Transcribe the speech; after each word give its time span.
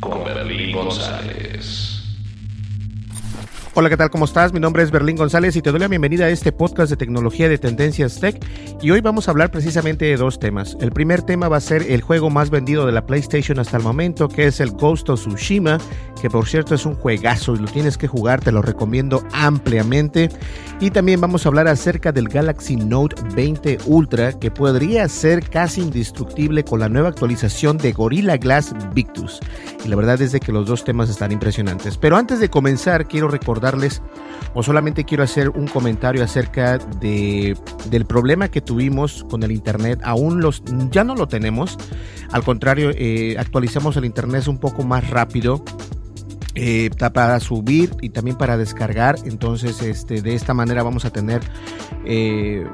con 0.00 0.24
Berlín 0.24 0.72
González. 0.72 1.97
Hola, 3.80 3.90
¿qué 3.90 3.96
tal? 3.96 4.10
¿Cómo 4.10 4.24
estás? 4.24 4.52
Mi 4.52 4.58
nombre 4.58 4.82
es 4.82 4.90
Berlín 4.90 5.14
González 5.14 5.54
y 5.54 5.62
te 5.62 5.70
doy 5.70 5.78
la 5.78 5.86
bienvenida 5.86 6.24
a 6.24 6.30
este 6.30 6.50
podcast 6.50 6.90
de 6.90 6.96
tecnología 6.96 7.48
de 7.48 7.58
Tendencias 7.58 8.18
Tech. 8.18 8.44
Y 8.82 8.90
hoy 8.90 9.00
vamos 9.00 9.28
a 9.28 9.30
hablar 9.30 9.52
precisamente 9.52 10.04
de 10.04 10.16
dos 10.16 10.40
temas. 10.40 10.76
El 10.80 10.90
primer 10.90 11.22
tema 11.22 11.48
va 11.48 11.58
a 11.58 11.60
ser 11.60 11.82
el 11.82 12.02
juego 12.02 12.28
más 12.28 12.50
vendido 12.50 12.86
de 12.86 12.90
la 12.90 13.06
PlayStation 13.06 13.60
hasta 13.60 13.76
el 13.76 13.84
momento, 13.84 14.28
que 14.28 14.48
es 14.48 14.58
el 14.58 14.72
Ghost 14.72 15.10
of 15.10 15.20
Tsushima, 15.20 15.78
que 16.20 16.28
por 16.28 16.48
cierto 16.48 16.74
es 16.74 16.86
un 16.86 16.96
juegazo 16.96 17.54
y 17.54 17.58
lo 17.58 17.68
tienes 17.68 17.96
que 17.96 18.08
jugar, 18.08 18.40
te 18.40 18.50
lo 18.50 18.62
recomiendo 18.62 19.22
ampliamente. 19.32 20.28
Y 20.80 20.90
también 20.90 21.20
vamos 21.20 21.46
a 21.46 21.48
hablar 21.48 21.68
acerca 21.68 22.10
del 22.10 22.28
Galaxy 22.28 22.74
Note 22.74 23.14
20 23.36 23.78
Ultra, 23.86 24.32
que 24.32 24.50
podría 24.50 25.08
ser 25.08 25.48
casi 25.48 25.82
indestructible 25.82 26.64
con 26.64 26.80
la 26.80 26.88
nueva 26.88 27.10
actualización 27.10 27.78
de 27.78 27.92
Gorilla 27.92 28.38
Glass 28.38 28.74
Victus. 28.92 29.38
Y 29.84 29.88
la 29.88 29.94
verdad 29.94 30.20
es 30.20 30.32
de 30.32 30.40
que 30.40 30.50
los 30.50 30.66
dos 30.66 30.82
temas 30.82 31.08
están 31.10 31.30
impresionantes. 31.30 31.96
Pero 31.96 32.16
antes 32.16 32.40
de 32.40 32.50
comenzar, 32.50 33.06
quiero 33.06 33.28
recordar 33.28 33.67
o 34.54 34.62
solamente 34.62 35.04
quiero 35.04 35.22
hacer 35.22 35.50
un 35.50 35.66
comentario 35.66 36.24
acerca 36.24 36.78
de, 36.78 37.56
del 37.90 38.06
problema 38.06 38.48
que 38.48 38.60
tuvimos 38.60 39.24
con 39.28 39.42
el 39.42 39.52
internet. 39.52 40.00
Aún 40.02 40.40
los 40.40 40.62
ya 40.90 41.04
no 41.04 41.14
lo 41.14 41.28
tenemos. 41.28 41.76
Al 42.32 42.42
contrario, 42.42 42.90
eh, 42.94 43.36
actualizamos 43.38 43.96
el 43.96 44.04
internet 44.04 44.48
un 44.48 44.58
poco 44.58 44.84
más 44.84 45.10
rápido. 45.10 45.62
Eh, 46.54 46.90
para 47.12 47.38
subir 47.38 47.94
y 48.00 48.08
también 48.08 48.36
para 48.36 48.56
descargar 48.56 49.14
entonces 49.24 49.80
este 49.80 50.22
de 50.22 50.34
esta 50.34 50.54
manera 50.54 50.82
vamos 50.82 51.04
a 51.04 51.10
tener 51.10 51.40
eh, 52.04 52.66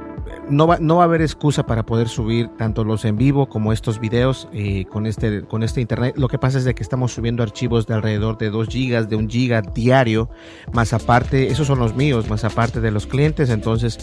no 0.49 0.67
va, 0.67 0.79
no 0.79 0.97
va 0.97 1.03
a 1.03 1.05
haber 1.07 1.23
excusa 1.23 1.67
para 1.67 1.85
poder 1.85 2.09
subir 2.09 2.49
tanto 2.57 2.85
los 2.85 3.05
en 3.05 3.17
vivo 3.17 3.49
como 3.49 3.73
estos 3.73 4.01
videos 4.01 4.49
eh, 4.53 4.85
con, 4.87 5.07
este, 5.07 5.43
con 5.43 5.63
este 5.63 5.81
internet. 5.81 6.15
Lo 6.17 6.29
que 6.29 6.39
pasa 6.39 6.59
es 6.59 6.65
de 6.65 6.75
que 6.75 6.83
estamos 6.83 7.13
subiendo 7.13 7.43
archivos 7.43 7.87
de 7.87 7.95
alrededor 7.95 8.39
de 8.39 8.51
2 8.51 8.69
gigas, 8.69 9.09
de 9.09 9.17
1 9.17 9.29
giga 9.29 9.63
diario, 9.63 10.29
más 10.73 10.93
aparte, 10.93 11.49
esos 11.49 11.67
son 11.67 11.79
los 11.79 11.95
míos, 11.95 12.29
más 12.29 12.45
aparte 12.45 12.81
de 12.81 12.91
los 12.91 13.07
clientes, 13.07 13.51
entonces 13.51 13.99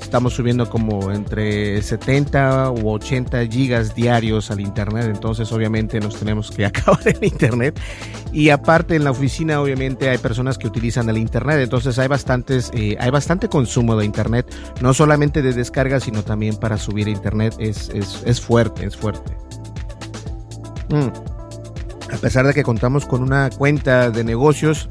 estamos 0.00 0.34
subiendo 0.34 0.68
como 0.68 1.10
entre 1.12 1.80
70 1.80 2.70
u 2.72 2.90
80 2.90 3.46
gigas 3.46 3.94
diarios 3.94 4.50
al 4.50 4.60
internet, 4.60 5.06
entonces 5.06 5.50
obviamente 5.52 5.98
nos 6.00 6.16
tenemos 6.16 6.50
que 6.50 6.66
acabar 6.66 7.06
el 7.06 7.24
internet. 7.24 7.78
Y 8.32 8.50
aparte 8.50 8.96
en 8.96 9.04
la 9.04 9.12
oficina 9.12 9.60
obviamente 9.62 10.10
hay 10.10 10.18
personas 10.18 10.58
que 10.58 10.66
utilizan 10.66 11.08
el 11.08 11.16
internet, 11.16 11.60
entonces 11.60 11.98
hay 11.98 12.08
bastantes, 12.08 12.70
eh, 12.74 12.96
hay 13.00 13.10
bastante 13.10 13.48
consumo 13.48 13.96
de 13.96 14.04
internet, 14.04 14.52
no 14.80 14.92
solamente 14.92 15.40
de 15.40 15.52
descarga, 15.52 15.85
sino 16.00 16.22
también 16.22 16.56
para 16.56 16.78
subir 16.78 17.06
a 17.06 17.10
internet 17.10 17.54
es, 17.58 17.90
es, 17.90 18.40
fuerte, 18.40 18.86
es 18.86 18.96
fuerte. 18.96 19.36
Mm. 20.88 22.14
A 22.14 22.18
pesar 22.18 22.46
de 22.46 22.54
que 22.54 22.62
contamos 22.62 23.06
con 23.06 23.22
una 23.22 23.50
cuenta 23.50 24.10
de 24.10 24.24
negocios, 24.24 24.88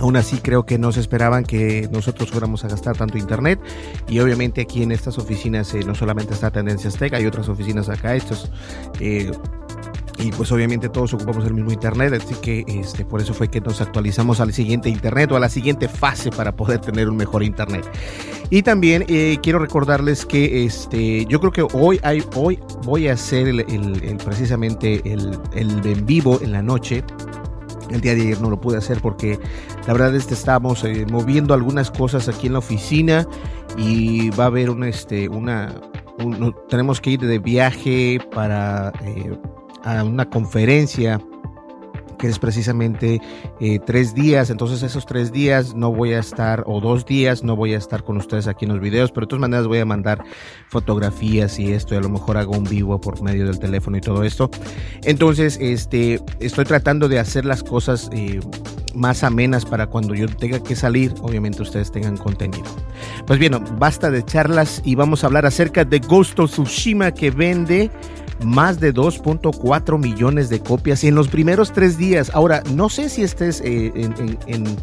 Aún 0.00 0.16
así 0.16 0.38
creo 0.38 0.66
que 0.66 0.76
no 0.76 0.90
se 0.92 1.00
esperaban 1.00 1.44
que 1.44 1.88
nosotros 1.90 2.30
fuéramos 2.30 2.64
a 2.64 2.68
gastar 2.68 2.96
tanto 2.96 3.16
internet 3.16 3.60
y 4.08 4.18
obviamente 4.18 4.60
aquí 4.60 4.82
en 4.82 4.90
estas 4.92 5.18
oficinas 5.18 5.72
eh, 5.72 5.80
no 5.86 5.94
solamente 5.94 6.34
está 6.34 6.50
Tendencias 6.50 6.96
Tech, 6.96 7.14
hay 7.14 7.26
otras 7.26 7.48
oficinas 7.48 7.88
acá, 7.88 8.14
estos 8.14 8.50
eh, 9.00 9.30
y 10.24 10.32
pues 10.32 10.50
obviamente 10.52 10.88
todos 10.88 11.12
ocupamos 11.12 11.44
el 11.44 11.52
mismo 11.52 11.70
internet, 11.70 12.14
así 12.14 12.34
que 12.36 12.64
este, 12.66 13.04
por 13.04 13.20
eso 13.20 13.34
fue 13.34 13.48
que 13.48 13.60
nos 13.60 13.82
actualizamos 13.82 14.40
al 14.40 14.54
siguiente 14.54 14.88
internet 14.88 15.30
o 15.32 15.36
a 15.36 15.40
la 15.40 15.50
siguiente 15.50 15.86
fase 15.86 16.30
para 16.30 16.56
poder 16.56 16.78
tener 16.80 17.10
un 17.10 17.16
mejor 17.18 17.42
internet. 17.42 17.84
Y 18.48 18.62
también 18.62 19.04
eh, 19.08 19.36
quiero 19.42 19.58
recordarles 19.58 20.24
que 20.24 20.64
este, 20.64 21.26
yo 21.26 21.40
creo 21.40 21.52
que 21.52 21.66
hoy, 21.76 22.00
hay, 22.02 22.24
hoy 22.36 22.58
voy 22.84 23.08
a 23.08 23.12
hacer 23.12 23.48
el, 23.48 24.16
precisamente 24.24 25.02
el, 25.04 25.38
el 25.52 25.86
en 25.86 26.06
vivo 26.06 26.40
en 26.40 26.52
la 26.52 26.62
noche 26.62 27.04
el 27.90 28.00
día 28.00 28.14
de 28.14 28.22
ayer 28.22 28.40
no 28.40 28.48
lo 28.48 28.58
pude 28.58 28.78
hacer 28.78 29.02
porque 29.02 29.38
la 29.86 29.92
verdad 29.92 30.14
es 30.14 30.24
que 30.24 30.32
estamos 30.32 30.84
eh, 30.84 31.04
moviendo 31.10 31.52
algunas 31.52 31.90
cosas 31.90 32.28
aquí 32.28 32.46
en 32.46 32.54
la 32.54 32.60
oficina 32.60 33.28
y 33.76 34.30
va 34.30 34.44
a 34.44 34.46
haber 34.46 34.70
un, 34.70 34.84
este, 34.84 35.28
una, 35.28 35.74
tenemos 36.70 37.02
que 37.02 37.10
ir 37.10 37.20
de 37.20 37.38
viaje 37.38 38.18
para 38.32 38.90
eh, 39.04 39.36
a 39.84 40.02
una 40.02 40.28
conferencia 40.28 41.20
que 42.18 42.28
es 42.28 42.38
precisamente 42.38 43.20
eh, 43.60 43.78
tres 43.84 44.14
días. 44.14 44.50
Entonces 44.50 44.82
esos 44.82 45.06
tres 45.06 45.32
días 45.32 45.74
no 45.74 45.92
voy 45.92 46.14
a 46.14 46.18
estar, 46.18 46.64
o 46.66 46.80
dos 46.80 47.04
días 47.04 47.42
no 47.42 47.56
voy 47.56 47.74
a 47.74 47.78
estar 47.78 48.02
con 48.02 48.16
ustedes 48.16 48.46
aquí 48.46 48.64
en 48.64 48.72
los 48.72 48.80
videos, 48.80 49.12
pero 49.12 49.26
de 49.26 49.30
todas 49.30 49.40
maneras 49.40 49.66
voy 49.66 49.78
a 49.78 49.84
mandar 49.84 50.24
fotografías 50.68 51.58
y 51.58 51.72
esto, 51.72 51.94
y 51.94 51.98
a 51.98 52.00
lo 52.00 52.08
mejor 52.08 52.36
hago 52.36 52.52
un 52.52 52.64
vivo 52.64 53.00
por 53.00 53.20
medio 53.22 53.46
del 53.46 53.58
teléfono 53.58 53.96
y 53.96 54.00
todo 54.00 54.24
esto. 54.24 54.50
Entonces, 55.02 55.58
este, 55.60 56.20
estoy 56.40 56.64
tratando 56.64 57.08
de 57.08 57.18
hacer 57.18 57.44
las 57.44 57.62
cosas 57.62 58.10
eh, 58.12 58.40
más 58.94 59.24
amenas 59.24 59.64
para 59.64 59.86
cuando 59.86 60.14
yo 60.14 60.26
tenga 60.26 60.62
que 60.62 60.76
salir, 60.76 61.12
obviamente 61.20 61.62
ustedes 61.62 61.90
tengan 61.90 62.16
contenido. 62.16 62.64
Pues 63.26 63.38
bien, 63.38 63.52
basta 63.78 64.10
de 64.10 64.24
charlas 64.24 64.80
y 64.84 64.94
vamos 64.94 65.24
a 65.24 65.26
hablar 65.26 65.46
acerca 65.46 65.84
de 65.84 65.98
Ghost 65.98 66.38
of 66.38 66.50
Tsushima 66.50 67.12
que 67.12 67.30
vende 67.30 67.90
más 68.42 68.80
de 68.80 68.92
2.4 68.92 69.98
millones 69.98 70.48
de 70.48 70.60
copias 70.60 71.04
en 71.04 71.14
los 71.14 71.28
primeros 71.28 71.72
tres 71.72 71.98
días. 71.98 72.30
Ahora, 72.34 72.62
no 72.72 72.88
sé 72.88 73.08
si 73.08 73.22
estés 73.22 73.60
eh, 73.64 73.92
en, 74.46 74.76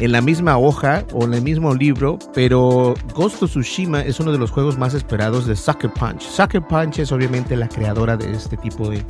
la 0.00 0.20
misma 0.20 0.58
hoja 0.58 1.04
o 1.12 1.24
en 1.24 1.34
el 1.34 1.42
mismo 1.42 1.74
libro, 1.74 2.18
pero 2.34 2.94
Ghost 3.14 3.42
of 3.42 3.50
Tsushima 3.50 4.00
es 4.00 4.18
uno 4.18 4.32
de 4.32 4.38
los 4.38 4.50
juegos 4.50 4.76
más 4.76 4.94
esperados 4.94 5.46
de 5.46 5.54
Sucker 5.54 5.92
Punch. 5.92 6.22
Sucker 6.22 6.62
Punch 6.62 6.98
es 6.98 7.12
obviamente 7.12 7.56
la 7.56 7.68
creadora 7.68 8.16
de 8.16 8.32
este 8.32 8.56
tipo 8.56 8.90
de, 8.90 9.04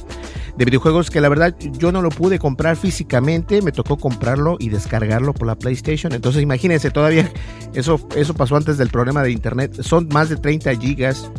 de 0.57 0.65
videojuegos 0.65 1.11
que 1.11 1.23
la 1.23 1.31
verdad 1.31 1.55
yo 1.59 1.93
no 1.93 2.03
lo 2.03 2.11
pude 2.11 2.39
comprar 2.39 2.77
físicamente, 2.77 3.63
me 3.63 3.73
tocó 3.73 3.97
comprarlo 3.97 4.57
y 4.59 4.69
descargarlo 4.69 5.33
por 5.33 5.47
la 5.47 5.55
PlayStation. 5.55 6.13
Entonces 6.13 6.43
imagínense, 6.43 6.91
todavía 6.91 7.31
eso, 7.75 7.99
eso 8.15 8.35
pasó 8.35 8.57
antes 8.57 8.77
del 8.77 8.91
problema 8.91 9.23
de 9.23 9.33
internet. 9.33 9.81
Son 9.83 10.09
más 10.13 10.29
de 10.29 10.37
30 10.37 10.75
gigas 10.77 11.31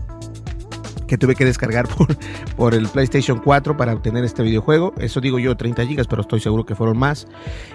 que 1.07 1.17
tuve 1.17 1.35
que 1.35 1.45
descargar 1.45 1.87
por, 1.87 2.15
por 2.55 2.73
el 2.73 2.87
PlayStation 2.87 3.39
4 3.39 3.77
para 3.77 3.93
obtener 3.93 4.23
este 4.23 4.43
videojuego. 4.43 4.93
Eso 4.97 5.21
digo 5.21 5.39
yo, 5.39 5.55
30 5.55 5.85
gigas, 5.85 6.07
pero 6.07 6.21
estoy 6.21 6.39
seguro 6.39 6.65
que 6.65 6.75
fueron 6.75 6.97
más. 6.97 7.27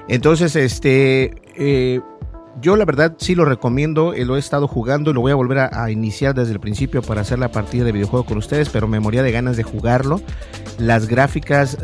Entonces, 0.08 0.56
este... 0.56 1.42
Eh, 1.56 2.00
yo 2.60 2.76
la 2.76 2.84
verdad 2.84 3.14
sí 3.19 3.34
lo 3.34 3.44
recomiendo, 3.44 4.14
eh, 4.14 4.25
lo 4.25 4.36
he 4.36 4.38
estado 4.38 4.66
jugando 4.66 5.10
y 5.10 5.14
lo 5.14 5.20
voy 5.20 5.32
a 5.32 5.36
volver 5.36 5.58
a, 5.58 5.90
iniciar 5.90 6.34
desde 6.34 6.52
el 6.52 6.60
principio 6.60 7.02
para 7.02 7.20
hacer 7.20 7.38
la 7.38 7.52
partida 7.52 7.84
de 7.84 7.92
videojuego 7.92 8.26
con 8.26 8.38
ustedes, 8.38 8.69
pero 8.69 8.88
me 8.88 9.00
moría 9.00 9.22
de 9.22 9.30
ganas 9.30 9.56
de 9.56 9.62
jugarlo. 9.62 10.20
Las 10.78 11.06
gráficas 11.08 11.78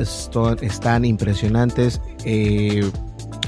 están 0.61 1.05
impresionantes. 1.05 2.01
Eh, 2.25 2.91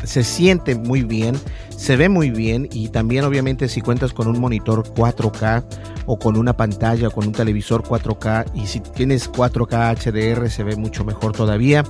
se 0.07 0.25
siente 0.25 0.77
muy 0.77 1.03
bien, 1.03 1.37
se 1.77 1.97
ve 1.97 2.09
muy 2.09 2.31
bien 2.31 2.69
y 2.73 2.89
también 2.89 3.25
obviamente 3.25 3.69
si 3.69 3.81
cuentas 3.81 4.13
con 4.13 4.29
un 4.29 4.41
monitor 4.41 4.85
4K 4.95 5.65
o 6.07 6.19
con 6.19 6.37
una 6.37 6.57
pantalla 6.57 7.09
o 7.09 7.11
con 7.11 7.27
un 7.27 7.33
televisor 7.33 7.83
4K 7.83 8.47
y 8.55 8.67
si 8.67 8.81
tienes 8.81 9.31
4K 9.31 9.97
HDR 9.97 10.49
se 10.49 10.63
ve 10.63 10.77
mucho 10.77 11.05
mejor 11.05 11.33
todavía. 11.33 11.85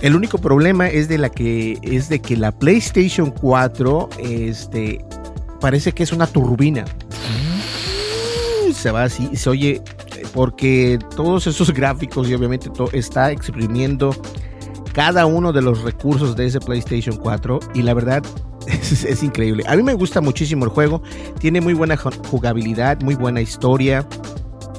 El 0.00 0.16
único 0.16 0.38
problema 0.38 0.88
es 0.88 1.08
de 1.08 1.18
la 1.18 1.30
que 1.30 1.78
es 1.82 2.08
de 2.08 2.20
que 2.20 2.36
la 2.36 2.52
PlayStation 2.52 3.30
4 3.30 4.08
este 4.18 5.04
parece 5.60 5.92
que 5.92 6.02
es 6.02 6.12
una 6.12 6.26
turbina. 6.26 6.84
Se 8.72 8.90
va 8.90 9.04
así, 9.04 9.36
se 9.36 9.50
oye 9.50 9.82
porque 10.34 10.98
todos 11.14 11.46
esos 11.46 11.72
gráficos 11.72 12.28
y 12.28 12.34
obviamente 12.34 12.70
está 12.92 13.30
exprimiendo 13.30 14.14
cada 14.96 15.26
uno 15.26 15.52
de 15.52 15.60
los 15.60 15.82
recursos 15.82 16.36
de 16.36 16.46
ese 16.46 16.58
PlayStation 16.58 17.18
4 17.18 17.60
y 17.74 17.82
la 17.82 17.92
verdad 17.92 18.24
es, 18.66 19.22
increíble. 19.22 19.62
A 19.68 19.76
mí 19.76 19.82
me 19.82 19.92
gusta 19.92 20.22
muchísimo 20.22 20.64
el 20.64 20.70
juego, 20.70 21.02
tiene 21.38 21.60
muy 21.60 21.74
buena 21.74 21.98
jugabilidad, 21.98 23.02
muy 23.02 23.14
buena 23.14 23.42
historia. 23.42 24.08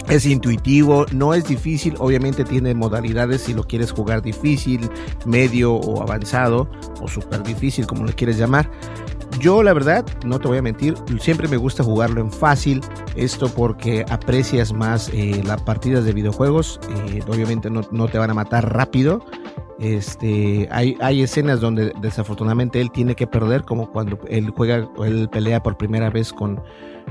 Es 0.10 0.25
intuitivo, 0.25 1.06
no 1.12 1.36
es 1.36 1.44
difícil, 1.48 1.94
obviamente 2.00 2.44
tiene 2.46 2.74
modalidades 2.74 3.42
si 3.42 3.54
lo 3.54 3.66
quieres 3.66 3.92
jugar 3.92 4.24
difícil, 4.24 4.90
medio 5.28 5.75
o 5.75 6.02
avanzado 6.02 6.68
o 7.00 7.08
súper 7.08 7.44
difícil 7.44 7.86
como 7.86 8.04
le 8.04 8.14
quieres 8.14 8.40
llamar. 8.40 8.72
Yo 9.40 9.62
la 9.62 9.74
verdad, 9.74 10.04
no 10.25 10.40
te 10.40 10.48
voy 10.48 10.58
a 10.58 10.62
mentir, 10.64 10.96
siempre 11.19 11.48
me 11.48 11.58
gusta 11.58 11.84
jugarlo 11.84 12.22
en 12.22 12.31
fácil, 12.31 12.81
esto 13.16 13.50
porque 13.50 14.04
aprecias 14.10 14.74
más 14.74 15.10
eh, 15.14 15.44
las 15.46 15.62
partidas 15.62 16.06
de 16.06 16.14
videojuegos, 16.14 16.80
eh, 16.90 17.19
obviamente 17.28 17.69
no, 17.69 17.81
no, 17.92 18.08
te 18.08 18.18
van 18.18 18.31
a 18.31 18.34
matar 18.34 18.74
rápido, 18.74 19.24
este, 19.80 20.68
hay, 20.72 21.22
escenas 21.22 21.62
donde 21.62 21.94
desafortunadamente 22.02 22.82
él 22.82 22.92
tiene 22.92 23.16
que 23.16 23.28
perder, 23.28 23.64
como 23.64 23.92
cuando 23.92 24.20
él 24.28 24.50
juega, 24.50 24.88
él 25.04 25.30
pelea 25.32 25.62
por 25.62 25.78
primera 25.78 26.10
vez 26.10 26.34
con, 26.34 26.62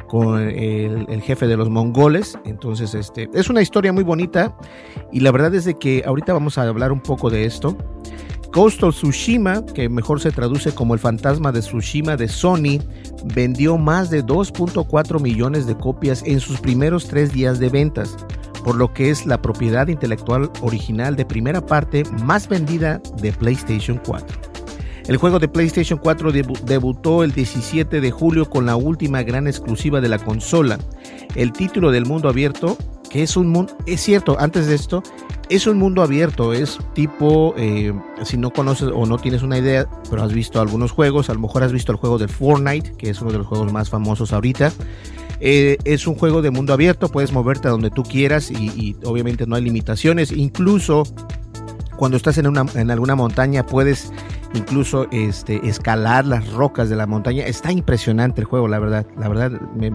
con 0.08 0.40
el, 0.40 1.06
el, 1.08 1.22
jefe 1.22 1.46
de 1.46 1.56
los 1.56 1.70
mongoles. 1.70 2.36
Entonces, 2.44 2.94
este, 2.94 3.28
es 3.34 3.48
una 3.48 3.62
historia 3.62 3.92
muy 3.92 4.02
bonita 4.02 4.56
y 5.12 5.20
la 5.20 5.30
verdad 5.30 5.54
es 5.54 5.64
de 5.64 5.74
que 5.74 6.02
ahorita 6.04 6.32
vamos 6.32 6.58
a 6.58 6.62
hablar 6.62 6.90
un 6.92 7.00
poco 7.00 7.30
de 7.30 7.44
esto. 7.44 7.76
Ghost 8.52 8.82
of 8.82 8.94
Tsushima, 8.94 9.64
que 9.66 9.88
mejor 9.88 10.18
se 10.18 10.30
traduce 10.30 10.72
como 10.72 10.94
el 10.94 11.00
fantasma 11.00 11.52
de 11.52 11.60
Tsushima 11.60 12.16
de 12.16 12.26
Sony, 12.26 12.80
vendió 13.34 13.76
más 13.76 14.08
de 14.08 14.24
2.4 14.24 15.20
millones 15.20 15.66
de 15.66 15.76
copias 15.76 16.22
en 16.24 16.40
sus 16.40 16.60
primeros 16.60 17.06
tres 17.06 17.32
días 17.32 17.58
de 17.58 17.68
ventas 17.68 18.16
por 18.66 18.74
lo 18.74 18.92
que 18.92 19.10
es 19.10 19.26
la 19.26 19.40
propiedad 19.40 19.86
intelectual 19.86 20.50
original 20.60 21.14
de 21.14 21.24
primera 21.24 21.64
parte 21.64 22.02
más 22.24 22.48
vendida 22.48 23.00
de 23.22 23.30
PlayStation 23.30 24.00
4. 24.04 24.40
El 25.06 25.18
juego 25.18 25.38
de 25.38 25.46
PlayStation 25.46 26.00
4 26.02 26.32
debutó 26.32 27.22
el 27.22 27.30
17 27.30 28.00
de 28.00 28.10
julio 28.10 28.50
con 28.50 28.66
la 28.66 28.74
última 28.74 29.22
gran 29.22 29.46
exclusiva 29.46 30.00
de 30.00 30.08
la 30.08 30.18
consola, 30.18 30.78
el 31.36 31.52
título 31.52 31.92
del 31.92 32.06
mundo 32.06 32.28
abierto, 32.28 32.76
que 33.08 33.22
es 33.22 33.36
un 33.36 33.46
mundo, 33.50 33.72
es 33.86 34.00
cierto, 34.00 34.36
antes 34.40 34.66
de 34.66 34.74
esto, 34.74 35.04
es 35.48 35.68
un 35.68 35.78
mundo 35.78 36.02
abierto, 36.02 36.52
es 36.52 36.80
tipo, 36.92 37.54
eh, 37.56 37.94
si 38.24 38.36
no 38.36 38.50
conoces 38.50 38.90
o 38.92 39.06
no 39.06 39.16
tienes 39.18 39.44
una 39.44 39.58
idea, 39.58 39.88
pero 40.10 40.24
has 40.24 40.32
visto 40.32 40.60
algunos 40.60 40.90
juegos, 40.90 41.30
a 41.30 41.34
lo 41.34 41.38
mejor 41.38 41.62
has 41.62 41.70
visto 41.70 41.92
el 41.92 41.98
juego 41.98 42.18
de 42.18 42.26
Fortnite, 42.26 42.94
que 42.96 43.10
es 43.10 43.20
uno 43.22 43.30
de 43.30 43.38
los 43.38 43.46
juegos 43.46 43.72
más 43.72 43.90
famosos 43.90 44.32
ahorita. 44.32 44.72
Eh, 45.40 45.76
es 45.84 46.06
un 46.06 46.14
juego 46.14 46.42
de 46.42 46.50
mundo 46.50 46.72
abierto, 46.72 47.08
puedes 47.08 47.32
moverte 47.32 47.68
a 47.68 47.70
donde 47.70 47.90
tú 47.90 48.02
quieras 48.02 48.50
y, 48.50 48.96
obviamente 49.04 49.46
no 49.46 49.56
hay 49.56 49.62
limitaciones. 49.62 50.32
Incluso 50.32 51.04
cuando 51.96 52.16
estás 52.16 52.38
en, 52.38 52.46
una, 52.46 52.66
en 52.74 52.90
alguna 52.90 53.14
montaña 53.14 53.64
puedes 53.64 54.12
incluso 54.54 55.08
este, 55.10 55.66
escalar 55.66 56.24
las 56.24 56.50
rocas 56.52 56.88
de 56.88 56.96
la 56.96 57.06
montaña. 57.06 57.44
Está 57.44 57.72
impresionante 57.72 58.40
el 58.40 58.46
juego, 58.46 58.68
la 58.68 58.78
verdad. 58.78 59.06
La 59.18 59.28
verdad 59.28 59.50
me, 59.74 59.92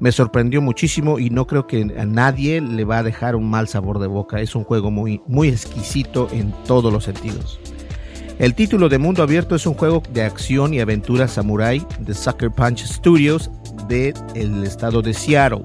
me, 0.00 0.12
sorprendió 0.12 0.62
muchísimo 0.62 1.18
y 1.18 1.30
no 1.30 1.46
creo 1.46 1.66
que 1.66 1.94
a 1.98 2.04
nadie 2.06 2.60
le 2.60 2.84
va 2.84 2.98
a 2.98 3.02
dejar 3.02 3.36
un 3.36 3.50
mal 3.50 3.68
sabor 3.68 3.98
de 3.98 4.06
boca. 4.06 4.40
Es 4.40 4.54
un 4.54 4.64
juego 4.64 4.90
muy, 4.90 5.20
muy 5.26 5.48
exquisito 5.48 6.28
en 6.32 6.52
todos 6.66 6.92
los 6.92 7.04
sentidos. 7.04 7.60
El 8.38 8.54
título 8.54 8.88
de 8.88 8.96
Mundo 8.96 9.22
Abierto 9.22 9.54
es 9.54 9.66
un 9.66 9.74
juego 9.74 10.02
de 10.14 10.22
acción 10.22 10.72
y 10.72 10.80
aventura 10.80 11.28
samurai 11.28 11.86
de 11.98 12.14
Sucker 12.14 12.50
Punch 12.50 12.86
Studios 12.86 13.50
del 13.90 14.14
el 14.34 14.64
estado 14.64 15.02
de 15.02 15.12
Seattle. 15.12 15.62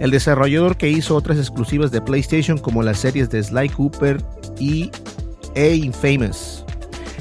El 0.00 0.10
desarrollador 0.10 0.76
que 0.76 0.88
hizo 0.88 1.14
otras 1.14 1.38
exclusivas 1.38 1.90
de 1.90 2.00
PlayStation 2.00 2.58
como 2.58 2.82
las 2.82 2.98
series 2.98 3.30
de 3.30 3.42
Sly 3.42 3.68
Cooper 3.68 4.22
y 4.58 4.90
Infamous. 5.54 6.64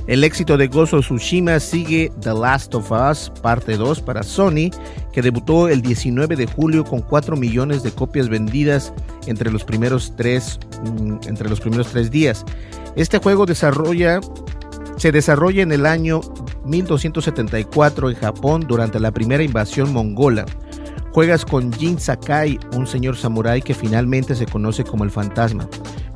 El 0.08 0.24
éxito 0.24 0.56
de 0.56 0.68
of 0.68 1.02
Tsushima 1.02 1.60
sigue 1.60 2.12
The 2.22 2.34
Last 2.34 2.74
of 2.76 2.92
Us 2.92 3.30
Parte 3.42 3.76
2 3.76 4.00
para 4.02 4.24
Sony, 4.24 4.72
que 5.12 5.22
debutó 5.22 5.68
el 5.68 5.82
19 5.82 6.38
de 6.38 6.46
julio 6.46 6.86
con 6.86 7.02
4 7.02 7.36
millones 7.36 7.84
de 7.84 7.92
copias 7.92 8.30
vendidas 8.30 8.94
entre 9.26 9.52
los 9.52 9.66
primeros 9.66 10.14
tres, 10.16 10.60
mm, 10.84 11.28
entre 11.28 11.50
los 11.50 11.60
primeros 11.60 11.88
tres 11.88 12.10
días. 12.10 12.46
Este 12.96 13.18
juego 13.18 13.46
desarrolla 13.46 14.22
se 14.98 15.12
desarrolla 15.12 15.64
en 15.64 15.72
el 15.72 15.86
año 15.86 16.22
1274 16.66 18.10
en 18.10 18.16
Japón 18.16 18.66
durante 18.68 19.00
la 19.00 19.12
primera 19.12 19.44
invasión 19.44 19.94
mongola. 19.94 20.46
Juegas 21.14 21.46
con 21.46 21.72
Jin 21.72 22.00
Sakai, 22.00 22.60
un 22.76 22.86
señor 22.86 23.16
samurái 23.16 23.62
que 23.62 23.74
finalmente 23.74 24.36
se 24.36 24.46
conoce 24.46 24.84
como 24.84 25.04
el 25.04 25.12
fantasma. 25.12 25.68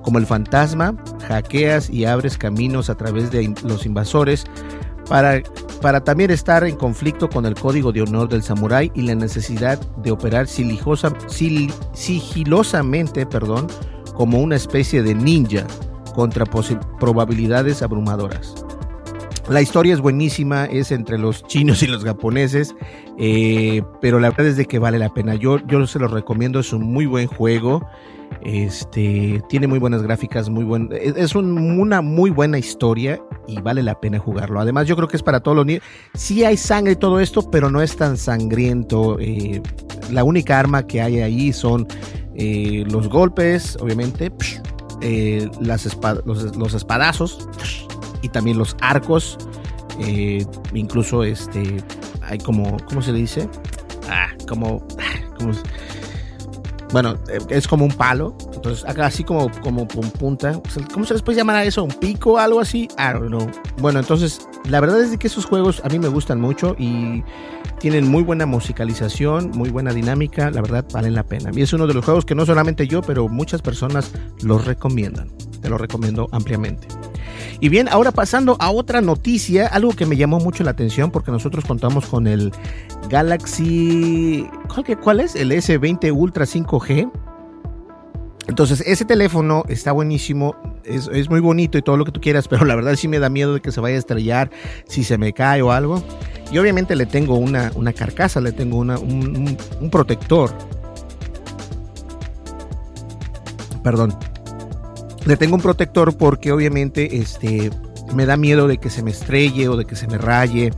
Como 0.04 0.18
el 0.18 0.26
fantasma, 0.26 0.96
hackeas 1.28 1.90
y 1.90 2.06
abres 2.06 2.38
caminos 2.38 2.90
a 2.90 2.96
través 2.96 3.32
de 3.32 3.54
los 3.64 3.86
invasores 3.86 4.46
para, 5.08 5.42
para 5.82 6.04
también 6.04 6.32
estar 6.32 6.64
en 6.64 6.76
conflicto 6.76 7.30
con 7.30 7.46
el 7.46 7.56
código 7.56 7.92
de 7.92 8.02
honor 8.02 8.30
del 8.30 8.42
samurái 8.42 8.92
y 8.96 9.04
la 9.04 9.16
necesidad 9.16 9.80
de 9.98 10.12
operar 10.12 10.48
sigilosamente 10.48 13.26
perdón, 13.26 13.68
como 14.16 14.40
una 14.40 14.56
especie 14.56 15.04
de 15.04 15.14
ninja 15.14 15.66
contra 16.16 16.46
probabilidades 16.46 17.82
abrumadoras. 17.82 18.56
La 19.52 19.62
historia 19.62 19.94
es 19.94 20.00
buenísima, 20.00 20.64
es 20.64 20.94
entre 20.94 21.18
los 21.18 21.46
chinos 21.46 21.84
y 21.84 21.88
los 21.88 22.06
japoneses, 22.06 22.74
eh, 23.20 23.84
pero 24.00 24.18
la 24.22 24.30
verdad 24.30 24.48
es 24.48 24.56
de 24.56 24.66
que 24.66 24.80
vale 24.80 24.98
la 24.98 25.14
pena. 25.14 25.36
Yo, 25.36 25.58
yo 25.68 25.86
se 25.88 26.00
los 26.00 26.10
recomiendo, 26.10 26.62
es 26.62 26.72
un 26.72 26.84
muy 26.84 27.06
buen 27.06 27.28
juego. 27.28 27.86
Este 28.46 29.44
tiene 29.50 29.68
muy 29.68 29.78
buenas 29.78 30.04
gráficas, 30.04 30.50
muy 30.50 30.64
buen, 30.64 30.88
es 30.94 31.36
una 31.36 32.02
muy 32.02 32.30
buena 32.30 32.60
historia 32.60 33.22
y 33.46 33.60
vale 33.60 33.84
la 33.84 34.00
pena 34.00 34.20
jugarlo. 34.20 34.62
Además, 34.62 34.88
yo 34.88 34.96
creo 34.96 35.10
que 35.10 35.18
es 35.18 35.24
para 35.24 35.42
todos 35.42 35.58
los 35.58 35.66
niños. 35.66 35.84
Sí 36.14 36.46
hay 36.46 36.56
sangre 36.56 36.94
y 36.94 36.96
todo 36.96 37.20
esto, 37.20 37.52
pero 37.52 37.70
no 37.70 37.82
es 37.82 37.98
tan 37.98 38.16
sangriento. 38.16 39.18
Eh, 39.20 39.62
la 40.12 40.24
única 40.24 40.60
arma 40.60 40.88
que 40.88 41.02
hay 41.02 41.20
ahí 41.20 41.52
son 41.52 41.88
eh, 42.36 42.86
los 42.90 43.10
golpes, 43.10 43.78
obviamente, 43.82 44.32
las 45.60 45.98
los, 46.26 46.56
los, 46.56 46.74
espadazos 46.74 47.50
y 48.22 48.30
también 48.30 48.58
los 48.58 48.76
arcos. 48.82 49.38
Eh, 50.00 50.46
incluso 50.74 51.24
este 51.24 51.84
hay 52.22 52.38
como, 52.40 52.78
¿cómo 52.86 53.02
se 53.02 53.12
le 53.12 53.20
dice? 53.20 53.50
Ah, 54.10 54.30
como, 54.48 54.86
bueno, 56.92 57.16
eh, 57.30 57.40
es 57.50 57.68
como 57.68 57.86
un 57.86 57.92
palo. 57.92 58.36
Entonces, 58.54 58.88
acá 58.88 59.08
así 59.08 59.24
como, 59.24 59.50
como 59.62 59.88
con 59.88 60.10
punta. 60.12 60.62
¿Cómo 60.94 61.06
se 61.06 61.14
les 61.14 61.24
puede 61.24 61.38
llamar 61.38 61.56
a 61.56 61.64
eso? 61.64 61.84
¿Un 61.84 61.92
pico? 61.92 62.38
¿Algo 62.38 62.60
así? 62.60 62.88
I 62.98 63.14
don't 63.14 63.28
know. 63.28 63.50
Bueno, 63.80 64.00
entonces, 64.00 64.48
la 64.66 64.80
verdad 64.80 65.02
es 65.02 65.18
que 65.18 65.28
esos 65.28 65.46
juegos 65.46 65.82
a 65.84 65.90
mí 65.90 65.98
me 66.00 66.08
gustan 66.08 66.40
mucho 66.40 66.76
y 66.78 67.24
tienen 67.80 68.08
muy 68.08 68.22
buena 68.24 68.46
musicalización, 68.46 69.52
muy 69.56 69.72
buena 69.72 69.92
dinámica. 69.94 70.52
La 70.52 70.62
verdad, 70.62 70.86
valen 70.94 71.16
la 71.16 71.24
pena. 71.24 71.50
Y 71.54 71.62
es 71.64 71.74
uno 71.74 71.88
de 71.88 71.96
los 71.96 72.06
juegos 72.06 72.24
que 72.24 72.36
no 72.36 72.46
solamente 72.46 72.88
yo, 72.88 73.02
pero 73.02 73.28
muchas 73.28 73.62
personas 73.62 74.12
los 74.44 74.66
recomiendan. 74.66 75.30
Te 75.62 75.70
lo 75.70 75.78
recomiendo 75.78 76.30
ampliamente. 76.32 76.88
Y 77.60 77.70
bien, 77.70 77.88
ahora 77.90 78.12
pasando 78.12 78.58
a 78.60 78.72
otra 78.72 79.02
noticia, 79.02 79.68
algo 79.68 79.92
que 79.92 80.06
me 80.06 80.18
llamó 80.18 80.40
mucho 80.40 80.64
la 80.64 80.72
atención 80.72 81.12
porque 81.12 81.32
nosotros 81.32 81.66
contamos 81.66 82.06
con 82.08 82.28
el 82.28 82.52
Galaxy, 83.10 84.48
¿cuál, 85.04 85.20
es? 85.20 85.36
El 85.36 85.52
S20 85.52 86.12
Ultra 86.12 86.46
5G. 86.46 87.12
Entonces, 88.48 88.84
ese 88.86 89.06
teléfono 89.06 89.64
está 89.70 89.92
buenísimo, 89.92 90.56
es, 90.84 91.30
muy 91.30 91.40
bonito 91.40 91.78
y 91.78 91.82
todo 91.82 91.98
lo 91.98 92.06
que 92.06 92.12
tú 92.12 92.20
quieras, 92.20 92.48
pero 92.48 92.66
la 92.66 92.76
verdad 92.76 92.96
sí 92.96 93.08
me 93.08 93.20
da 93.20 93.30
miedo 93.30 93.54
de 93.54 93.62
que 93.62 93.72
se 93.72 93.80
vaya 93.80 93.96
a 93.96 94.00
estrellar 94.00 94.50
si 94.88 95.04
se 95.04 95.18
me 95.18 95.34
cae 95.34 95.62
o 95.62 95.72
algo. 95.72 96.04
Y 96.52 96.58
obviamente 96.58 96.96
le 96.96 97.06
tengo 97.06 97.36
una, 97.36 97.72
una 97.76 97.94
carcasa, 97.94 98.42
le 98.42 98.52
tengo 98.52 98.78
una, 98.78 98.98
un, 98.98 99.58
un 99.80 99.90
protector. 99.90 100.52
Perdón, 103.84 104.16
le 105.26 105.38
tengo 105.38 105.56
un 105.56 105.62
protector 105.62 106.16
porque 106.18 106.52
obviamente 106.52 107.18
este, 107.18 107.70
me 108.14 108.26
da 108.26 108.38
miedo 108.38 108.68
de 108.68 108.78
que 108.78 108.90
se 108.90 109.04
me 109.04 109.12
estrelle 109.12 109.68
o 109.68 109.78
de 109.78 109.86
que 109.86 109.96
se 109.96 110.08
me 110.08 110.18
raye 110.18 110.72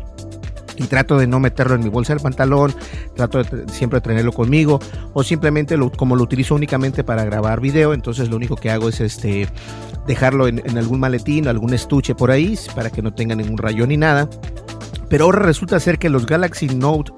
y 0.75 0.83
trato 0.85 1.17
de 1.17 1.27
no 1.27 1.39
meterlo 1.39 1.75
en 1.75 1.83
mi 1.83 1.89
bolsa 1.89 2.13
del 2.13 2.21
pantalón, 2.21 2.73
trato 3.15 3.43
de 3.43 3.71
siempre 3.71 4.01
tenerlo 4.01 4.31
conmigo 4.31 4.79
o 5.13 5.23
simplemente 5.23 5.77
como 5.95 6.15
lo 6.15 6.23
utilizo 6.23 6.55
únicamente 6.55 7.03
para 7.03 7.23
grabar 7.23 7.61
video, 7.61 7.93
entonces 7.93 8.29
lo 8.29 8.35
único 8.35 8.55
que 8.55 8.71
hago 8.71 8.89
es 8.89 8.99
este 8.99 9.47
dejarlo 10.07 10.47
en, 10.47 10.61
en 10.65 10.77
algún 10.77 10.99
maletín 10.99 11.47
algún 11.47 11.73
estuche 11.73 12.15
por 12.15 12.31
ahí 12.31 12.57
para 12.75 12.89
que 12.89 13.01
no 13.01 13.13
tenga 13.13 13.35
ningún 13.35 13.57
rayón 13.57 13.89
ni 13.89 13.97
nada. 13.97 14.29
Pero 15.13 15.25
ahora 15.25 15.43
resulta 15.43 15.79
ser 15.79 15.99
que 15.99 16.09
los 16.09 16.25
Galaxy 16.25 16.65
Note 16.65 17.11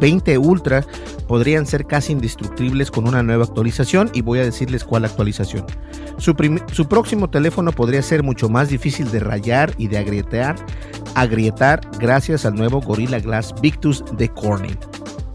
20 0.00 0.38
Ultra 0.38 0.84
podrían 1.28 1.66
ser 1.66 1.86
casi 1.86 2.10
indestructibles 2.10 2.90
con 2.90 3.06
una 3.06 3.22
nueva 3.22 3.44
actualización 3.44 4.10
y 4.12 4.22
voy 4.22 4.40
a 4.40 4.44
decirles 4.44 4.82
cuál 4.82 5.04
actualización. 5.04 5.64
Su, 6.16 6.34
próximo 6.88 7.30
teléfono 7.30 7.70
podría 7.70 8.02
ser 8.02 8.24
mucho 8.24 8.48
más 8.48 8.70
difícil 8.70 9.12
de 9.12 9.20
rayar 9.20 9.72
y 9.78 9.86
de 9.86 9.98
agrietar, 9.98 10.56
agrietar 11.14 11.80
gracias 12.00 12.44
al 12.44 12.56
nuevo 12.56 12.80
Gorilla 12.80 13.20
Glass 13.20 13.54
Victus 13.62 14.02
de 14.16 14.30
Corning, 14.30 14.76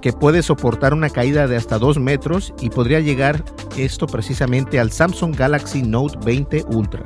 que 0.02 0.12
puede 0.12 0.44
soportar 0.44 0.94
una 0.94 1.10
caída 1.10 1.48
de 1.48 1.56
hasta 1.56 1.80
2 1.80 2.00
metros 2.00 2.54
y 2.60 2.70
podría 2.70 3.00
llegar 3.00 3.46
esto 3.78 4.08
precisamente 4.08 4.78
al 4.78 4.92
Samsung 4.92 5.38
Galaxy 5.38 5.84
Note 5.84 6.20
20 6.26 6.66
Ultra. 6.68 7.06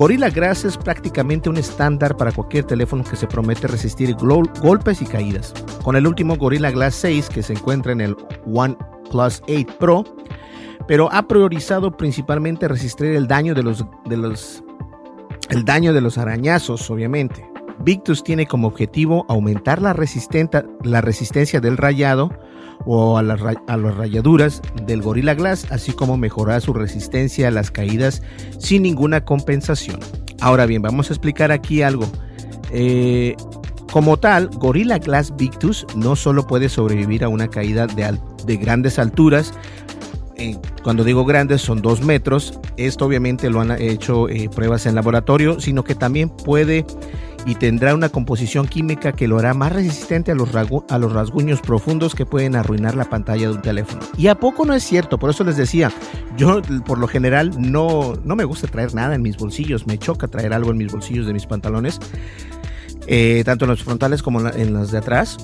Gorilla 0.00 0.30
Glass 0.30 0.64
es 0.64 0.78
prácticamente 0.78 1.50
un 1.50 1.58
estándar 1.58 2.16
para 2.16 2.32
cualquier 2.32 2.64
teléfono 2.64 3.04
que 3.04 3.16
se 3.16 3.26
promete 3.26 3.66
resistir 3.66 4.14
golpes 4.14 5.02
y 5.02 5.04
caídas. 5.04 5.52
Con 5.82 5.94
el 5.94 6.06
último 6.06 6.38
Gorilla 6.38 6.70
Glass 6.70 6.94
6 6.94 7.28
que 7.28 7.42
se 7.42 7.52
encuentra 7.52 7.92
en 7.92 8.00
el 8.00 8.16
OnePlus 8.46 9.42
8 9.46 9.76
Pro, 9.78 10.04
pero 10.88 11.12
ha 11.12 11.28
priorizado 11.28 11.94
principalmente 11.98 12.66
resistir 12.66 13.08
el 13.08 13.28
daño 13.28 13.54
de 13.54 13.62
los, 13.62 13.84
de 14.06 14.16
los 14.16 14.64
el 15.50 15.66
daño 15.66 15.92
de 15.92 16.00
los 16.00 16.16
arañazos, 16.16 16.90
obviamente. 16.90 17.46
Victus 17.80 18.24
tiene 18.24 18.46
como 18.46 18.68
objetivo 18.68 19.26
aumentar 19.28 19.82
la, 19.82 19.94
la 20.82 21.00
resistencia 21.02 21.60
del 21.60 21.76
rayado 21.76 22.30
o 22.86 23.18
a 23.18 23.22
las, 23.22 23.40
a 23.66 23.76
las 23.76 23.96
rayaduras 23.96 24.62
del 24.86 25.02
Gorilla 25.02 25.34
Glass, 25.34 25.66
así 25.70 25.92
como 25.92 26.16
mejorar 26.16 26.60
su 26.60 26.72
resistencia 26.72 27.48
a 27.48 27.50
las 27.50 27.70
caídas 27.70 28.22
sin 28.58 28.82
ninguna 28.82 29.24
compensación. 29.24 30.00
Ahora 30.40 30.66
bien, 30.66 30.82
vamos 30.82 31.10
a 31.10 31.12
explicar 31.12 31.52
aquí 31.52 31.82
algo. 31.82 32.06
Eh, 32.72 33.36
como 33.92 34.18
tal, 34.18 34.48
Gorilla 34.48 34.98
Glass 34.98 35.34
Victus 35.36 35.86
no 35.96 36.16
solo 36.16 36.46
puede 36.46 36.68
sobrevivir 36.68 37.24
a 37.24 37.28
una 37.28 37.48
caída 37.48 37.86
de, 37.86 38.18
de 38.46 38.56
grandes 38.56 38.98
alturas, 38.98 39.52
eh, 40.40 40.56
cuando 40.82 41.04
digo 41.04 41.26
grandes 41.26 41.60
son 41.60 41.82
dos 41.82 42.02
metros, 42.02 42.58
esto 42.78 43.04
obviamente 43.04 43.50
lo 43.50 43.60
han 43.60 43.72
hecho 43.72 44.26
eh, 44.30 44.48
pruebas 44.48 44.86
en 44.86 44.94
laboratorio, 44.94 45.60
sino 45.60 45.84
que 45.84 45.94
también 45.94 46.30
puede 46.30 46.86
y 47.46 47.54
tendrá 47.54 47.94
una 47.94 48.08
composición 48.08 48.66
química 48.66 49.12
que 49.12 49.28
lo 49.28 49.38
hará 49.38 49.54
más 49.54 49.72
resistente 49.72 50.32
a 50.32 50.34
los, 50.34 50.52
rasguños 50.52 51.60
profundos 51.60 52.14
que 52.14 52.26
pueden 52.26 52.56
arruinar 52.56 52.94
la 52.94 53.04
pantalla 53.04 53.48
de 53.48 53.54
un 53.54 53.62
teléfono. 53.62 54.02
Y 54.16 54.28
a 54.28 54.34
poco 54.34 54.64
no 54.64 54.74
es 54.74 54.82
cierto, 54.82 55.18
por 55.18 55.30
eso 55.30 55.44
les 55.44 55.56
decía, 55.56 55.92
yo 56.36 56.60
por 56.84 56.98
lo 56.98 57.08
general 57.08 57.52
no, 57.58 58.14
no 58.24 58.36
me 58.36 58.44
gusta 58.44 58.66
traer 58.66 58.94
nada 58.94 59.14
en 59.14 59.22
mis 59.22 59.36
bolsillos, 59.36 59.86
me 59.86 59.98
choca 59.98 60.28
traer 60.28 60.52
algo 60.52 60.70
en 60.70 60.78
mis 60.78 60.92
bolsillos 60.92 61.26
de 61.26 61.32
mis 61.32 61.46
pantalones, 61.46 61.98
eh, 63.06 63.42
tanto 63.44 63.64
en 63.64 63.70
los 63.70 63.82
frontales 63.82 64.22
como 64.22 64.46
en 64.48 64.72
los 64.72 64.90
de 64.90 64.98
atrás. 64.98 65.38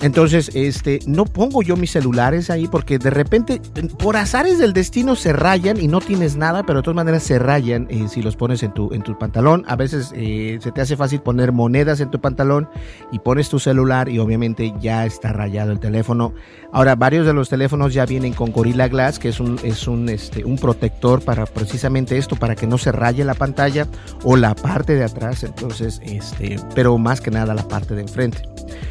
Entonces, 0.00 0.50
este, 0.54 0.98
no 1.06 1.24
pongo 1.24 1.62
yo 1.62 1.76
mis 1.76 1.92
celulares 1.92 2.50
ahí 2.50 2.66
porque 2.66 2.98
de 2.98 3.10
repente, 3.10 3.60
por 3.98 4.16
azares 4.16 4.58
del 4.58 4.72
destino, 4.72 5.14
se 5.14 5.32
rayan 5.32 5.80
y 5.80 5.86
no 5.86 6.00
tienes 6.00 6.36
nada, 6.36 6.64
pero 6.64 6.80
de 6.80 6.82
todas 6.84 6.96
maneras 6.96 7.22
se 7.22 7.38
rayan 7.38 7.86
eh, 7.90 8.06
si 8.08 8.22
los 8.22 8.36
pones 8.36 8.62
en 8.62 8.72
tu, 8.72 8.92
en 8.92 9.02
tu 9.02 9.16
pantalón. 9.18 9.64
A 9.68 9.76
veces 9.76 10.12
eh, 10.14 10.58
se 10.60 10.72
te 10.72 10.80
hace 10.80 10.96
fácil 10.96 11.20
poner 11.20 11.52
monedas 11.52 12.00
en 12.00 12.10
tu 12.10 12.20
pantalón 12.20 12.68
y 13.12 13.20
pones 13.20 13.48
tu 13.48 13.58
celular 13.58 14.08
y 14.08 14.18
obviamente 14.18 14.74
ya 14.80 15.06
está 15.06 15.32
rayado 15.32 15.72
el 15.72 15.78
teléfono. 15.78 16.34
Ahora, 16.72 16.96
varios 16.96 17.26
de 17.26 17.34
los 17.34 17.48
teléfonos 17.48 17.94
ya 17.94 18.06
vienen 18.06 18.32
con 18.32 18.50
Gorilla 18.50 18.88
Glass, 18.88 19.18
que 19.18 19.28
es 19.28 19.40
un, 19.40 19.58
es 19.62 19.86
un, 19.86 20.08
este, 20.08 20.44
un 20.44 20.56
protector 20.56 21.22
para 21.22 21.46
precisamente 21.46 22.16
esto, 22.16 22.34
para 22.36 22.56
que 22.56 22.66
no 22.66 22.78
se 22.78 22.92
raye 22.92 23.24
la 23.24 23.34
pantalla 23.34 23.86
o 24.24 24.36
la 24.36 24.54
parte 24.54 24.94
de 24.94 25.04
atrás. 25.04 25.44
Entonces, 25.44 26.00
este, 26.02 26.56
pero 26.74 26.96
más 26.98 27.20
que 27.20 27.30
nada 27.30 27.54
la 27.54 27.68
parte 27.68 27.94
de 27.94 28.02
enfrente. 28.02 28.42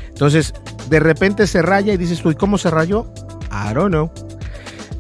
Entonces, 0.09 0.53
de 0.91 0.99
repente 0.99 1.47
se 1.47 1.61
raya 1.61 1.93
y 1.93 1.97
dices 1.97 2.21
tú, 2.21 2.31
¿y 2.31 2.35
cómo 2.35 2.57
se 2.57 2.69
rayó? 2.69 3.11
I 3.49 3.73
don't 3.73 3.91
know. 3.91 4.11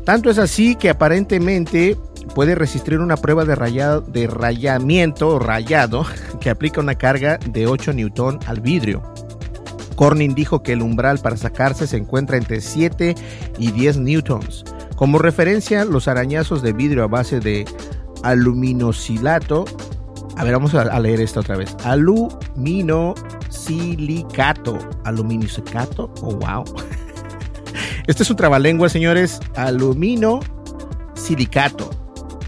Tanto 0.05 0.29
es 0.29 0.37
así 0.37 0.75
que 0.75 0.89
aparentemente 0.89 1.97
puede 2.33 2.55
resistir 2.55 2.97
una 2.97 3.17
prueba 3.17 3.43
de, 3.43 3.55
rayado, 3.55 3.99
de 3.99 4.25
rayamiento 4.27 5.27
o 5.27 5.39
rayado 5.39 6.05
que 6.39 6.49
aplica 6.49 6.79
una 6.79 6.95
carga 6.95 7.37
de 7.45 7.67
8 7.67 7.91
newton 7.91 8.39
al 8.47 8.61
vidrio. 8.61 9.03
Corning 9.97 10.33
dijo 10.33 10.63
que 10.63 10.71
el 10.71 10.81
umbral 10.81 11.19
para 11.19 11.35
sacarse 11.35 11.85
se 11.85 11.97
encuentra 11.97 12.37
entre 12.37 12.61
7 12.61 13.13
y 13.59 13.71
10 13.71 13.97
newtons. 13.97 14.63
Como 14.95 15.19
referencia, 15.19 15.83
los 15.83 16.07
arañazos 16.07 16.61
de 16.61 16.71
vidrio 16.71 17.03
a 17.03 17.07
base 17.07 17.41
de 17.41 17.65
aluminosilato. 18.23 19.65
A 20.37 20.45
ver, 20.45 20.53
vamos 20.53 20.73
a 20.73 20.99
leer 21.01 21.19
esto 21.19 21.41
otra 21.41 21.57
vez. 21.57 21.75
Alumino 21.83 23.13
silicato. 23.51 24.79
Aluminio 25.03 25.47
silicato. 25.47 26.11
Oh, 26.21 26.35
wow. 26.35 26.63
Este 28.07 28.23
es 28.23 28.29
un 28.29 28.35
trabalengua, 28.35 28.89
señores. 28.89 29.39
Alumino 29.55 30.39
silicato. 31.13 31.89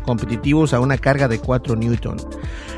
Competitivos 0.04 0.74
a 0.74 0.80
una 0.80 0.98
carga 0.98 1.28
de 1.28 1.40
4 1.40 1.76
newton. 1.76 2.18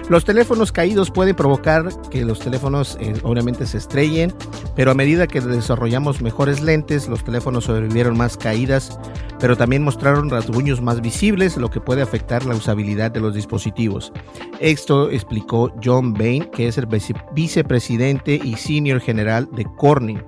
Los 0.10 0.26
teléfonos 0.26 0.72
caídos 0.72 1.10
pueden 1.10 1.36
provocar 1.36 1.90
que 2.12 2.24
los 2.26 2.40
teléfonos 2.40 2.98
eh, 3.00 3.16
obviamente 3.24 3.66
se 3.66 3.78
estrellen, 3.78 4.34
pero 4.76 4.92
a 4.92 4.96
medida 4.96 5.28
que 5.28 5.42
desarrollamos 5.42 6.22
mejores 6.22 6.62
lentes, 6.62 7.08
los 7.08 7.24
teléfonos 7.24 7.66
sobrevivieron 7.66 8.18
más 8.18 8.38
caídas, 8.38 9.00
pero 9.40 9.56
también 9.56 9.84
mostraron 9.84 10.30
rasguños 10.30 10.82
más 10.82 11.02
visibles, 11.02 11.58
lo 11.58 11.70
que 11.70 11.80
puede 11.80 12.02
afectar 12.02 12.46
la 12.46 12.56
usabilidad 12.56 13.12
de 13.12 13.22
los 13.22 13.34
dispositivos. 13.34 14.12
Esto 14.60 15.10
explicó 15.10 15.74
John 15.84 16.14
Bain, 16.14 16.46
que 16.52 16.68
es 16.68 16.78
el 16.78 16.88
vicepresidente 17.34 18.40
y 18.44 18.56
senior 18.56 19.00
general 19.00 19.48
de 19.54 19.66
Corning. 19.78 20.22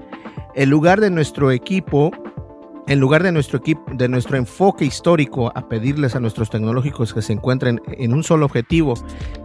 El 0.56 0.70
lugar 0.70 1.01
de 1.01 1.10
nuestro 1.10 1.51
equipo 1.51 2.12
en 2.88 3.01
lugar 3.01 3.22
de 3.22 3.34
nuestro 3.34 3.60
equipo, 3.60 3.84
de 3.94 4.08
nuestro 4.08 4.38
enfoque 4.38 4.86
histórico 4.86 5.51
a 5.54 5.68
pedirles 5.68 6.16
a 6.16 6.22
nuestros 6.22 6.50
tecnológicos 6.50 7.13
que 7.13 7.22
se 7.22 7.34
encuentren 7.34 7.82
en 7.86 8.13
un 8.13 8.24
solo 8.24 8.46
objetivo, 8.46 8.94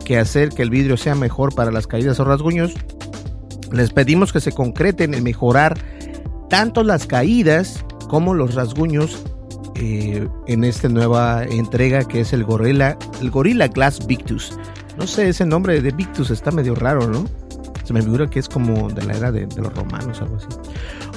que 0.05 0.17
hacer 0.17 0.51
que 0.51 0.63
el 0.63 0.71
vidrio 0.71 0.97
sea 0.97 1.17
mejor 1.17 1.53
para 1.53 1.73
las 1.73 1.89
caídas 1.89 2.21
o 2.21 2.25
rasguños, 2.25 2.75
les 3.73 3.91
pedimos 3.91 4.33
que 4.33 4.41
se 4.41 4.53
concreten 4.53 5.15
en 5.15 5.25
mejorar 5.25 5.79
tanto 6.49 6.83
las 6.83 7.07
caídas 7.07 7.85
como 8.09 8.35
los 8.35 8.55
rasguños 8.55 9.25
eh, 9.75 10.29
en 10.47 10.65
esta 10.65 10.89
nueva 10.89 11.45
entrega 11.45 12.05
que 12.05 12.21
es 12.21 12.33
el 12.33 12.45
Gorilla, 12.45 12.97
el 13.21 13.31
Gorilla 13.31 13.69
Glass 13.69 14.07
Victus. 14.07 14.59
No 14.99 15.07
sé, 15.07 15.29
ese 15.29 15.47
nombre 15.47 15.81
de 15.81 15.91
Victus 15.91 16.31
está 16.31 16.51
medio 16.51 16.75
raro, 16.75 17.09
¿no? 17.09 17.25
Se 17.85 17.93
me 17.93 18.03
figura 18.03 18.29
que 18.29 18.39
es 18.39 18.49
como 18.49 18.91
de 18.91 19.03
la 19.05 19.15
era 19.15 19.33
de, 19.33 19.47
de 19.47 19.63
los 19.63 19.75
romanos, 19.75 20.21
algo 20.21 20.37
así. 20.37 20.47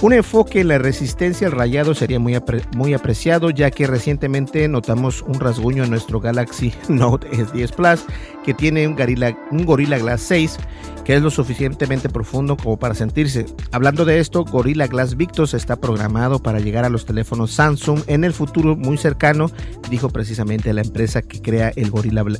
Un 0.01 0.11
enfoque 0.11 0.59
en 0.59 0.67
la 0.67 0.77
resistencia 0.77 1.47
al 1.47 1.53
rayado 1.53 1.95
sería 1.95 2.19
muy, 2.19 2.37
muy 2.75 2.93
apreciado, 2.93 3.49
ya 3.49 3.71
que 3.71 3.87
recientemente 3.87 4.67
notamos 4.67 5.21
un 5.21 5.39
rasguño 5.39 5.83
en 5.83 5.89
nuestro 5.89 6.19
Galaxy 6.19 6.73
Note 6.89 7.29
S10 7.31 7.73
Plus 7.73 8.05
que 8.43 8.53
tiene 8.53 8.87
un 8.87 8.95
Gorilla, 8.95 9.37
un 9.51 9.65
Gorilla 9.65 9.97
Glass 9.97 10.21
6 10.21 10.57
que 11.05 11.15
es 11.15 11.21
lo 11.21 11.29
suficientemente 11.29 12.09
profundo 12.09 12.57
como 12.57 12.77
para 12.77 12.95
sentirse. 12.95 13.45
Hablando 13.71 14.05
de 14.05 14.19
esto, 14.19 14.43
Gorilla 14.43 14.87
Glass 14.87 15.15
Victus 15.15 15.53
está 15.53 15.75
programado 15.75 16.39
para 16.39 16.59
llegar 16.59 16.83
a 16.83 16.89
los 16.89 17.05
teléfonos 17.05 17.51
Samsung 17.51 18.01
en 18.07 18.23
el 18.23 18.33
futuro 18.33 18.75
muy 18.75 18.97
cercano, 18.97 19.51
dijo 19.89 20.09
precisamente 20.09 20.73
la 20.73 20.81
empresa 20.81 21.21
que 21.21 21.41
crea 21.41 21.71
el 21.75 21.91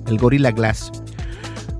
el 0.07 0.17
Gorilla 0.17 0.51
Glass. 0.51 0.91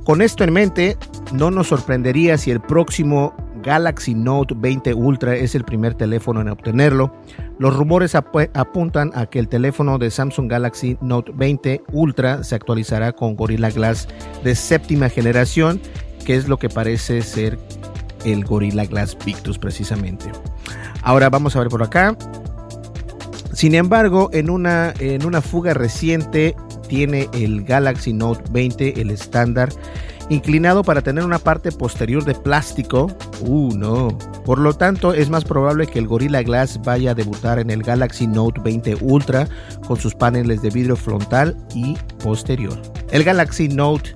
Con 0.04 0.22
esto 0.22 0.44
en 0.44 0.54
mente, 0.54 0.98
no 1.34 1.50
nos 1.50 1.68
sorprendería 1.68 2.38
si 2.38 2.52
el 2.52 2.62
próximo 2.62 3.36
Galaxy 3.66 4.14
Note 4.14 4.54
20 4.56 4.94
Ultra 4.94 5.36
es 5.36 5.56
el 5.56 5.64
primer 5.64 5.96
teléfono 5.96 6.40
en 6.40 6.50
obtenerlo. 6.50 7.12
Los 7.58 7.76
rumores 7.76 8.14
apuntan 8.14 9.12
a 9.16 9.26
que 9.26 9.40
el 9.40 9.48
teléfono 9.48 9.98
de 9.98 10.12
Samsung 10.12 10.50
Galaxy 10.50 10.98
Note 11.02 11.32
20 11.36 11.84
Ultra 11.92 12.44
se 12.44 12.54
actualizará 12.54 13.12
con 13.12 13.36
Gorilla 13.36 13.72
Glass 13.72 14.08
de 14.44 14.54
séptima 14.54 15.10
generación, 15.10 15.82
que 16.26 16.36
es 16.36 16.48
lo 16.48 16.58
que 16.58 16.70
parece 16.70 17.24
ser 17.24 17.58
el 18.24 18.46
Gorilla 18.46 18.86
Glass 18.86 19.18
Victus 19.26 19.58
precisamente. 19.58 20.32
Ahora 21.02 21.32
vamos 21.32 21.56
a 21.56 21.60
ver 21.60 21.70
por 21.70 21.82
acá. 21.82 22.16
Sin 23.52 23.74
embargo, 23.74 24.30
en 24.32 24.52
una, 24.52 24.94
en 25.00 25.26
una 25.26 25.42
fuga 25.42 25.74
reciente 25.74 26.56
tiene 26.88 27.30
el 27.34 27.64
Galaxy 27.64 28.14
Note 28.14 28.44
20, 28.52 29.02
el 29.02 29.10
estándar, 29.10 29.70
inclinado 30.30 30.84
para 30.84 31.02
tener 31.02 31.24
una 31.24 31.40
parte 31.40 31.72
posterior 31.72 32.24
de 32.24 32.36
plástico. 32.36 33.16
Uh, 33.42 33.74
no. 33.76 34.18
Por 34.46 34.60
lo 34.60 34.74
tanto, 34.74 35.14
es 35.14 35.30
más 35.30 35.44
probable 35.44 35.88
que 35.88 36.00
el 36.00 36.08
Gorilla 36.08 36.44
Glass 36.44 36.80
vaya 36.84 37.12
a 37.12 37.16
debutar 37.16 37.60
en 37.60 37.70
el 37.70 37.84
Galaxy 37.84 38.28
Note 38.28 38.62
20 38.64 38.98
Ultra 39.02 39.48
con 39.88 39.98
sus 39.98 40.14
paneles 40.16 40.62
de 40.62 40.70
vidrio 40.70 40.96
frontal 40.96 41.58
y 41.74 41.96
posterior. 42.24 42.80
El 43.12 43.24
Galaxy 43.24 43.68
Note 43.68 44.16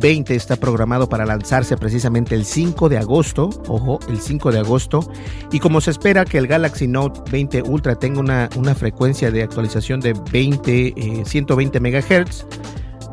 20 0.00 0.34
está 0.34 0.56
programado 0.56 1.08
para 1.08 1.24
lanzarse 1.24 1.76
precisamente 1.76 2.34
el 2.34 2.44
5 2.44 2.88
de 2.88 2.98
agosto, 2.98 3.50
ojo, 3.68 3.98
el 4.08 4.20
5 4.20 4.52
de 4.52 4.58
agosto, 4.58 5.10
y 5.52 5.58
como 5.58 5.80
se 5.80 5.90
espera 5.90 6.24
que 6.24 6.38
el 6.38 6.46
Galaxy 6.46 6.86
Note 6.86 7.20
20 7.30 7.62
Ultra 7.62 7.94
tenga 7.94 8.20
una, 8.20 8.48
una 8.56 8.74
frecuencia 8.74 9.30
de 9.30 9.42
actualización 9.42 10.00
de 10.00 10.14
20, 10.32 11.24
120 11.24 11.80
MHz, 11.80 12.46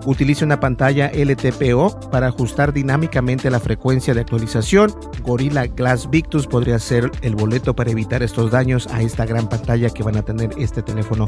Utilice 0.05 0.43
una 0.43 0.60
pantalla 0.60 1.12
LTPO 1.13 2.10
para 2.12 2.27
ajustar 2.27 2.74
dinámicamente 2.74 3.50
la 3.50 3.60
frecuencia 3.60 4.13
de 4.13 4.22
actualización. 4.22 4.93
Gorilla 5.24 5.67
Glass 5.67 6.10
Victus 6.10 6.45
podría 6.45 6.77
ser 6.79 7.10
el 7.22 7.36
boleto 7.36 7.75
para 7.75 7.91
evitar 7.91 8.22
estos 8.22 8.51
daños 8.51 8.88
a 8.88 9.01
esta 9.01 9.25
gran 9.25 9.48
pantalla 9.48 9.89
que 9.89 10.03
van 10.03 10.17
a 10.17 10.24
tener 10.24 10.51
este 10.57 10.81
teléfono. 10.81 11.27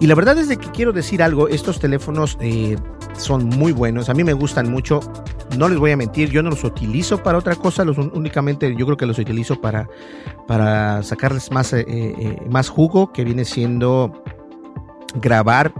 Y 0.00 0.06
la 0.06 0.14
verdad 0.14 0.38
es 0.38 0.48
de 0.48 0.56
que 0.56 0.70
quiero 0.70 0.92
decir 0.92 1.22
algo, 1.22 1.48
estos 1.48 1.78
teléfonos 1.78 2.38
eh, 2.40 2.76
son 3.18 3.46
muy 3.46 3.72
buenos, 3.72 4.08
a 4.08 4.14
mí 4.14 4.24
me 4.24 4.32
gustan 4.32 4.70
mucho. 4.70 5.00
No 5.58 5.68
les 5.68 5.78
voy 5.78 5.90
a 5.92 5.96
mentir, 5.96 6.30
yo 6.30 6.42
no 6.42 6.50
los 6.50 6.64
utilizo 6.64 7.22
para 7.22 7.38
otra 7.38 7.54
cosa, 7.54 7.84
los 7.84 7.98
únicamente 7.98 8.74
yo 8.76 8.86
creo 8.86 8.96
que 8.96 9.06
los 9.06 9.18
utilizo 9.18 9.60
para, 9.60 9.88
para 10.46 11.02
sacarles 11.02 11.50
más, 11.50 11.72
eh, 11.72 11.84
eh, 11.88 12.36
más 12.50 12.68
jugo, 12.68 13.12
que 13.12 13.24
viene 13.24 13.44
siendo 13.44 14.22
grabar 15.20 15.72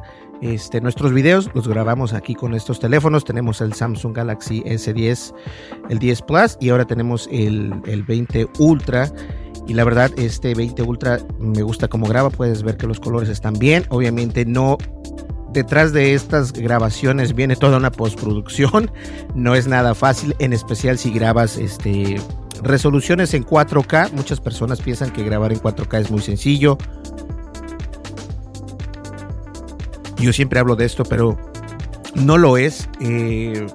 este, 0.43 0.81
nuestros 0.81 1.13
videos 1.13 1.51
los 1.55 1.69
grabamos 1.69 2.13
aquí 2.13 2.35
con 2.35 2.55
estos 2.55 2.81
teléfonos. 2.81 3.25
Tenemos 3.25 3.61
el 3.61 3.73
Samsung 3.73 4.15
Galaxy 4.15 4.63
S10, 4.63 5.35
el 5.89 5.99
10 5.99 6.23
Plus 6.23 6.57
y 6.61 6.71
ahora 6.71 6.85
tenemos 6.85 7.29
el, 7.31 7.75
el 7.87 8.03
20 8.03 8.49
Ultra. 8.59 9.11
Y 9.67 9.75
la 9.75 9.85
verdad, 9.85 10.11
este 10.17 10.55
20 10.55 10.83
Ultra 10.83 11.19
me 11.39 11.63
gusta 11.63 11.89
cómo 11.89 12.07
graba. 12.07 12.31
Puedes 12.31 12.63
ver 12.63 12.77
que 12.77 12.87
los 12.87 13.01
colores 13.01 13.29
están 13.29 13.55
bien. 13.55 13.85
Obviamente 13.89 14.45
no 14.45 14.79
detrás 15.57 15.93
de 15.95 16.13
estas 16.13 16.53
grabaciones 16.53 17.35
viene 17.35 17.57
toda 17.57 17.79
una 17.79 17.91
postproducción. 17.91 18.91
No 19.35 19.55
es 19.55 19.67
nada 19.67 19.95
fácil, 19.95 20.35
en 20.39 20.55
especial 20.55 20.97
si 20.97 21.13
grabas 21.13 21.59
este, 21.59 22.19
resoluciones 22.63 23.35
en 23.35 23.45
4K. 23.45 24.13
Muchas 24.13 24.41
personas 24.41 24.81
piensan 24.81 25.11
que 25.11 25.23
grabar 25.23 25.53
en 25.53 25.61
4K 25.61 26.01
es 26.01 26.11
muy 26.11 26.23
sencillo. 26.23 26.79
Yo 30.19 30.33
siempre 30.33 30.59
hablo 30.59 30.77
de 30.77 30.85
esto, 30.85 31.05
pero 31.05 31.39
no 32.15 32.39
lo 32.39 32.57
es. 32.57 32.89
Eh, 33.01 33.67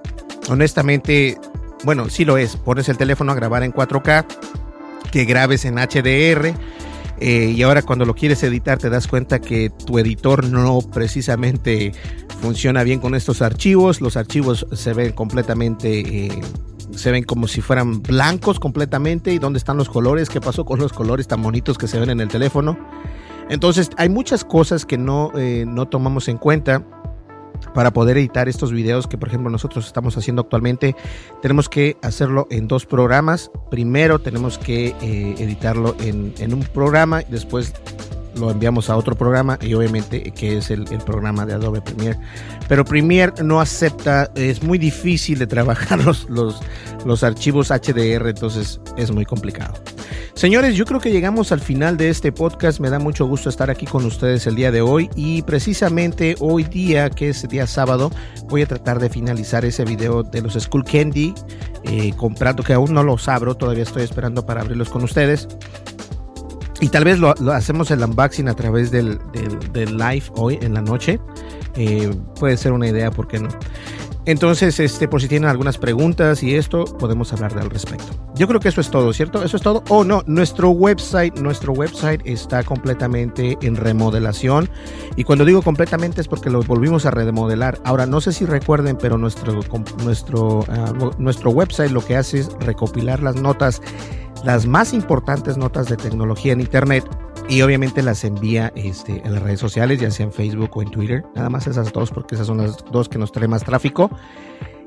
honestamente, 0.49 1.37
bueno, 1.83 2.09
sí 2.09 2.25
lo 2.25 2.37
es. 2.37 2.57
Pones 2.57 2.89
el 2.89 2.97
teléfono 2.97 3.31
a 3.31 3.35
grabar 3.35 3.63
en 3.63 3.73
4K, 3.73 4.25
que 5.11 5.25
grabes 5.25 5.65
en 5.65 5.75
HDR. 5.75 6.53
Eh, 7.19 7.53
y 7.55 7.61
ahora 7.61 7.83
cuando 7.83 8.03
lo 8.05 8.15
quieres 8.15 8.41
editar 8.41 8.79
te 8.79 8.89
das 8.89 9.07
cuenta 9.07 9.39
que 9.39 9.69
tu 9.69 9.99
editor 9.99 10.43
no 10.45 10.79
precisamente 10.81 11.91
funciona 12.41 12.81
bien 12.83 12.99
con 12.99 13.13
estos 13.13 13.43
archivos. 13.43 14.01
Los 14.01 14.17
archivos 14.17 14.65
se 14.73 14.93
ven 14.93 15.11
completamente... 15.13 15.99
Eh, 16.25 16.41
se 16.95 17.09
ven 17.09 17.23
como 17.23 17.47
si 17.47 17.61
fueran 17.61 18.01
blancos 18.01 18.59
completamente. 18.59 19.31
¿Y 19.31 19.39
dónde 19.39 19.59
están 19.59 19.77
los 19.77 19.87
colores? 19.87 20.29
¿Qué 20.29 20.41
pasó 20.41 20.65
con 20.65 20.79
los 20.79 20.91
colores 20.91 21.27
tan 21.27 21.41
bonitos 21.41 21.77
que 21.77 21.87
se 21.87 21.99
ven 21.99 22.09
en 22.09 22.19
el 22.19 22.27
teléfono? 22.27 22.77
Entonces 23.51 23.89
hay 23.97 24.07
muchas 24.07 24.45
cosas 24.45 24.85
que 24.85 24.97
no, 24.97 25.29
eh, 25.35 25.65
no 25.67 25.85
tomamos 25.85 26.29
en 26.29 26.37
cuenta 26.37 26.85
para 27.73 27.91
poder 27.91 28.17
editar 28.17 28.47
estos 28.47 28.71
videos 28.71 29.07
que 29.07 29.17
por 29.17 29.27
ejemplo 29.27 29.49
nosotros 29.49 29.85
estamos 29.85 30.17
haciendo 30.17 30.41
actualmente. 30.41 30.95
Tenemos 31.41 31.67
que 31.67 31.97
hacerlo 32.01 32.47
en 32.49 32.69
dos 32.69 32.85
programas. 32.85 33.51
Primero 33.69 34.19
tenemos 34.19 34.57
que 34.57 34.95
eh, 35.01 35.35
editarlo 35.37 35.97
en, 35.99 36.33
en, 36.39 36.53
un 36.53 36.61
programa 36.63 37.23
y 37.23 37.25
después 37.29 37.73
lo 38.41 38.51
enviamos 38.51 38.89
a 38.89 38.97
otro 38.97 39.15
programa 39.15 39.57
y 39.61 39.73
obviamente 39.75 40.31
que 40.31 40.57
es 40.57 40.71
el, 40.71 40.85
programa 41.05 41.45
de 41.45 41.53
Adobe 41.53 41.81
Premiere. 41.81 42.19
Pero 42.67 42.83
Premiere 42.83 43.31
no 43.43 43.61
acepta, 43.61 44.29
es 44.35 44.63
muy 44.63 44.77
difícil 44.77 45.39
de 45.39 45.47
trabajar 45.47 45.99
los, 46.05 46.29
los, 46.29 46.59
los 47.05 47.23
archivos 47.23 47.69
HDR, 47.69 48.27
entonces 48.27 48.81
es 48.97 49.11
muy 49.11 49.25
complicado. 49.25 49.75
Señores, 50.33 50.75
yo 50.75 50.85
creo 50.85 50.99
que 50.99 51.11
llegamos 51.11 51.51
al 51.51 51.59
final 51.59 51.97
de 51.97 52.09
este 52.09 52.31
podcast. 52.31 52.79
Me 52.79 52.89
da 52.89 52.99
mucho 52.99 53.27
gusto 53.27 53.49
estar 53.49 53.69
aquí 53.69 53.85
con 53.85 54.05
ustedes 54.05 54.47
el 54.47 54.55
día 54.55 54.71
de 54.71 54.81
hoy 54.81 55.09
y 55.15 55.41
precisamente 55.43 56.35
hoy 56.39 56.63
día, 56.63 57.09
que 57.09 57.29
es 57.29 57.47
día 57.47 57.67
sábado, 57.67 58.11
voy 58.47 58.63
a 58.63 58.65
tratar 58.65 58.99
de 58.99 59.09
finalizar 59.09 59.65
ese 59.65 59.85
video 59.85 60.23
de 60.23 60.41
los 60.41 60.53
School 60.53 60.83
Candy, 60.83 61.33
eh, 61.83 62.13
comprando 62.17 62.63
que 62.63 62.73
aún 62.73 62.93
no 62.93 63.03
los 63.03 63.27
abro, 63.27 63.55
todavía 63.55 63.83
estoy 63.83 64.03
esperando 64.03 64.45
para 64.45 64.61
abrirlos 64.61 64.89
con 64.89 65.03
ustedes. 65.03 65.47
Y 66.81 66.89
tal 66.89 67.03
vez 67.03 67.19
lo, 67.19 67.35
hacemos 67.53 67.91
el 67.91 68.03
unboxing 68.03 68.49
a 68.49 68.55
través 68.55 68.89
del, 68.89 69.19
live 69.75 70.23
hoy 70.35 70.57
en 70.61 70.73
la 70.73 70.81
noche. 70.81 71.19
Eh, 71.75 72.11
puede 72.39 72.57
ser 72.57 72.73
una 72.73 72.87
idea, 72.87 73.11
¿por 73.11 73.27
qué 73.27 73.39
no? 73.39 73.49
Entonces, 74.25 74.79
este, 74.79 75.07
por 75.07 75.21
si 75.21 75.27
tienen 75.27 75.49
algunas 75.49 75.77
preguntas 75.77 76.43
y 76.43 76.55
esto, 76.55 76.85
podemos 76.85 77.33
hablar 77.33 77.57
al 77.57 77.69
respecto. 77.69 78.13
Yo 78.35 78.47
creo 78.47 78.59
que 78.59 78.69
eso 78.69 78.79
es 78.79 78.91
todo, 78.91 79.11
¿cierto? 79.13 79.43
Eso 79.43 79.57
es 79.57 79.63
todo. 79.63 79.83
Oh, 79.89 80.03
no, 80.03 80.23
nuestro 80.27 80.69
website, 80.69 81.39
nuestro 81.39 81.73
website 81.73 82.21
está 82.25 82.63
completamente 82.63 83.57
en 83.61 83.75
remodelación. 83.75 84.69
Y 85.15 85.23
cuando 85.23 85.43
digo 85.43 85.63
completamente 85.63 86.21
es 86.21 86.27
porque 86.27 86.51
lo 86.51 86.61
volvimos 86.61 87.05
a 87.05 87.11
remodelar. 87.11 87.79
Ahora, 87.83 88.05
no 88.05 88.21
sé 88.21 88.31
si 88.31 88.45
recuerden, 88.45 88.95
pero 88.95 89.17
nuestro, 89.17 89.59
nuestro, 90.03 90.65
ah, 90.69 90.93
nuestro 91.17 91.49
website 91.49 91.91
lo 91.91 92.05
que 92.05 92.15
hace 92.15 92.39
es 92.39 92.49
recopilar 92.59 93.23
las 93.23 93.35
notas 93.35 93.81
las 94.43 94.65
más 94.65 94.93
importantes 94.93 95.57
notas 95.57 95.87
de 95.87 95.97
tecnología 95.97 96.53
en 96.53 96.61
Internet 96.61 97.05
y 97.51 97.61
obviamente 97.63 98.01
las 98.01 98.23
envía 98.23 98.71
este, 98.75 99.21
en 99.25 99.33
las 99.33 99.43
redes 99.43 99.59
sociales, 99.59 99.99
ya 99.99 100.09
sea 100.09 100.25
en 100.25 100.31
Facebook 100.31 100.69
o 100.73 100.81
en 100.81 100.89
Twitter. 100.89 101.25
Nada 101.35 101.49
más 101.49 101.67
esas 101.67 101.91
dos 101.91 102.09
porque 102.09 102.35
esas 102.35 102.47
son 102.47 102.59
las 102.59 102.77
dos 102.93 103.09
que 103.09 103.17
nos 103.17 103.33
traen 103.33 103.51
más 103.51 103.65
tráfico. 103.65 104.09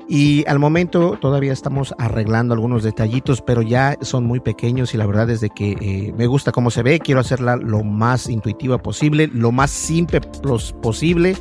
Y 0.09 0.43
al 0.47 0.57
momento 0.57 1.15
todavía 1.21 1.53
estamos 1.53 1.93
arreglando 1.99 2.55
algunos 2.55 2.81
detallitos, 2.81 3.43
pero 3.43 3.61
ya 3.61 3.99
son 4.01 4.25
muy 4.25 4.39
pequeños 4.39 4.95
y 4.95 4.97
la 4.97 5.05
verdad 5.05 5.29
es 5.29 5.41
de 5.41 5.51
que 5.51 5.73
eh, 5.79 6.13
me 6.17 6.25
gusta 6.25 6.51
cómo 6.51 6.71
se 6.71 6.81
ve. 6.81 6.97
Quiero 6.97 7.21
hacerla 7.21 7.55
lo 7.55 7.83
más 7.83 8.27
intuitiva 8.29 8.79
posible, 8.79 9.29
lo 9.31 9.51
más 9.51 9.69
simple 9.69 10.21
posible 10.81 11.35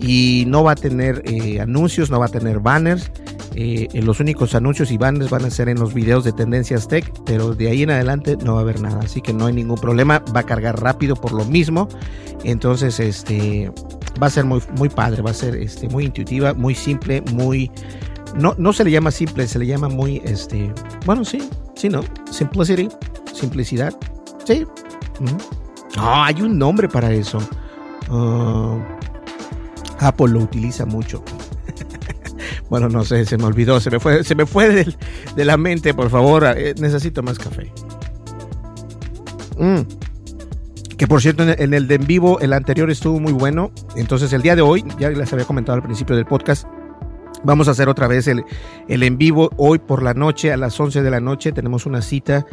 y 0.00 0.42
no 0.48 0.64
va 0.64 0.72
a 0.72 0.76
tener 0.76 1.22
eh, 1.24 1.60
anuncios, 1.60 2.10
no 2.10 2.18
va 2.18 2.26
a 2.26 2.30
tener 2.30 2.58
banners. 2.58 3.12
Eh, 3.54 3.88
los 4.02 4.20
únicos 4.20 4.54
anuncios 4.54 4.90
y 4.90 4.98
banners 4.98 5.30
van 5.30 5.44
a 5.44 5.50
ser 5.50 5.68
en 5.68 5.78
los 5.78 5.94
videos 5.94 6.24
de 6.24 6.32
Tendencias 6.32 6.86
Tech, 6.88 7.10
pero 7.24 7.54
de 7.54 7.68
ahí 7.68 7.82
en 7.82 7.90
adelante 7.90 8.36
no 8.36 8.54
va 8.54 8.60
a 8.60 8.62
haber 8.62 8.80
nada, 8.80 9.00
así 9.00 9.20
que 9.20 9.32
no 9.32 9.46
hay 9.46 9.54
ningún 9.54 9.78
problema. 9.78 10.22
Va 10.34 10.40
a 10.40 10.44
cargar 10.44 10.80
rápido 10.80 11.16
por 11.16 11.32
lo 11.32 11.44
mismo, 11.44 11.88
entonces 12.44 13.00
este 13.00 13.72
va 14.22 14.26
a 14.26 14.30
ser 14.30 14.44
muy, 14.44 14.60
muy 14.76 14.88
padre, 14.88 15.22
va 15.22 15.30
a 15.30 15.34
ser 15.34 15.56
este, 15.56 15.88
muy 15.88 16.04
intuitiva, 16.04 16.54
muy 16.54 16.74
simple, 16.74 17.22
muy 17.32 17.70
no, 18.36 18.54
no 18.58 18.72
se 18.72 18.84
le 18.84 18.90
llama 18.90 19.10
simple, 19.10 19.46
se 19.46 19.58
le 19.58 19.66
llama 19.66 19.88
muy 19.88 20.20
este, 20.24 20.72
bueno 21.06 21.24
sí, 21.24 21.48
sí 21.74 21.88
no, 21.88 22.02
simplicity, 22.30 22.88
simplicidad, 23.32 23.94
sí. 24.44 24.66
No, 25.96 26.24
hay 26.24 26.42
un 26.42 26.58
nombre 26.58 26.88
para 26.88 27.10
eso. 27.12 27.38
Uh, 28.10 28.78
Apple 29.98 30.28
lo 30.28 30.40
utiliza 30.40 30.86
mucho. 30.86 31.22
Bueno, 32.70 32.88
no 32.88 33.04
sé, 33.04 33.24
se 33.24 33.38
me 33.38 33.44
olvidó, 33.44 33.80
se 33.80 33.90
me 33.90 34.00
fue, 34.00 34.24
se 34.24 34.34
me 34.34 34.46
fue 34.46 34.86
de, 35.34 35.44
la 35.44 35.56
mente, 35.56 35.94
por 35.94 36.10
favor, 36.10 36.44
eh, 36.56 36.74
necesito 36.78 37.22
más 37.22 37.38
café. 37.38 37.72
Mm. 39.58 39.80
Que 40.96 41.06
por 41.06 41.22
cierto, 41.22 41.44
en 41.44 41.74
el 41.74 41.86
de 41.86 41.94
en 41.94 42.06
vivo, 42.06 42.40
el 42.40 42.52
anterior 42.52 42.90
estuvo 42.90 43.20
muy 43.20 43.32
bueno. 43.32 43.70
Entonces, 43.94 44.32
el 44.32 44.42
día 44.42 44.56
de 44.56 44.62
hoy, 44.62 44.84
ya 44.98 45.10
les 45.10 45.32
había 45.32 45.44
comentado 45.44 45.76
al 45.76 45.82
principio 45.82 46.16
del 46.16 46.26
podcast, 46.26 46.66
Vamos 47.44 47.68
a 47.68 47.70
hacer 47.70 47.88
otra 47.88 48.08
vez 48.08 48.26
el, 48.26 48.44
el, 48.88 49.02
en 49.02 49.16
vivo 49.16 49.50
hoy 49.56 49.78
por 49.78 50.02
la 50.02 50.14
noche 50.14 50.52
a 50.52 50.56
las 50.56 50.78
11 50.78 51.02
de 51.02 51.10
la 51.10 51.20
noche. 51.20 51.52
Tenemos 51.52 51.86
una 51.86 52.02
cita 52.02 52.46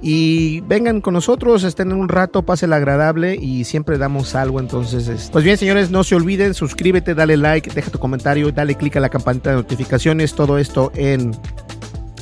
y 0.00 0.60
vengan 0.62 1.00
con 1.00 1.14
nosotros, 1.14 1.64
estén 1.64 1.92
un 1.92 2.08
rato, 2.08 2.42
pasen 2.42 2.72
agradable 2.72 3.36
y 3.36 3.64
siempre 3.64 3.96
damos 3.96 4.34
algo. 4.34 4.60
Entonces, 4.60 5.30
pues 5.32 5.44
bien, 5.44 5.56
señores, 5.56 5.90
no 5.90 6.04
se 6.04 6.14
olviden, 6.14 6.54
suscríbete, 6.54 7.14
dale 7.14 7.36
like, 7.36 7.70
deja 7.74 7.90
tu 7.90 7.98
comentario, 7.98 8.52
dale 8.52 8.74
click 8.74 8.96
a 8.96 9.00
la 9.00 9.08
campanita 9.08 9.50
de 9.50 9.56
notificaciones, 9.56 10.34
todo 10.34 10.58
esto 10.58 10.92
en 10.94 11.32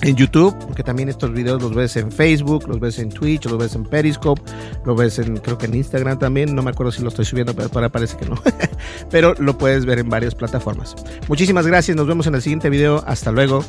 en 0.03 0.16
YouTube, 0.16 0.55
porque 0.66 0.83
también 0.83 1.09
estos 1.09 1.33
videos 1.33 1.62
los 1.62 1.75
ves 1.75 1.96
en 1.96 2.11
Facebook, 2.11 2.66
los 2.68 2.81
ves 2.81 2.98
en 2.98 3.09
Twitch, 3.09 3.46
los 3.46 3.59
ves 3.59 3.75
en 3.75 3.85
Periscope, 3.85 4.42
los 4.85 4.96
ves 4.96 5.18
en, 5.20 5.37
creo 5.37 5.57
que 5.57 5.66
en 5.66 5.75
Instagram 5.75 6.18
también, 6.18 6.55
no 6.55 6.62
me 6.62 6.70
acuerdo 6.70 6.92
si 6.92 7.03
lo 7.03 7.09
estoy 7.09 7.25
subiendo, 7.25 7.55
pero 7.55 7.70
ahora 7.72 7.88
parece 7.88 8.16
que 8.16 8.27
no, 8.27 8.35
pero 9.11 9.35
lo 9.38 9.57
puedes 9.57 9.87
ver 9.87 10.01
en 10.01 10.09
varias 10.09 10.35
plataformas. 10.35 10.96
Muchísimas 11.29 11.66
gracias, 11.66 11.96
nos 11.96 12.07
vemos 12.07 12.27
en 12.27 12.35
el 12.35 12.42
siguiente 12.42 12.68
video, 12.68 13.03
hasta 13.07 13.31
luego, 13.31 13.64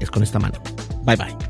es 0.00 0.10
con 0.10 0.22
esta 0.22 0.38
mano, 0.38 0.58
bye 1.04 1.16
bye. 1.16 1.49